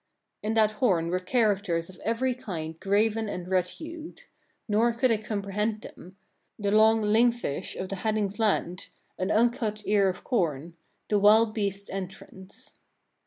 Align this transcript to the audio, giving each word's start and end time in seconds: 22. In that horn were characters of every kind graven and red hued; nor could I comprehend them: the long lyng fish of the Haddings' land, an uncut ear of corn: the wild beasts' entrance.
22. 0.39 0.47
In 0.49 0.53
that 0.55 0.77
horn 0.77 1.09
were 1.11 1.19
characters 1.19 1.87
of 1.87 1.99
every 2.03 2.33
kind 2.33 2.79
graven 2.79 3.29
and 3.29 3.47
red 3.51 3.67
hued; 3.67 4.21
nor 4.67 4.91
could 4.93 5.11
I 5.11 5.17
comprehend 5.17 5.81
them: 5.83 6.17
the 6.57 6.71
long 6.71 7.03
lyng 7.03 7.31
fish 7.31 7.75
of 7.75 7.89
the 7.89 7.97
Haddings' 7.97 8.39
land, 8.39 8.89
an 9.19 9.29
uncut 9.29 9.83
ear 9.85 10.09
of 10.09 10.23
corn: 10.23 10.75
the 11.07 11.19
wild 11.19 11.53
beasts' 11.53 11.87
entrance. 11.91 12.73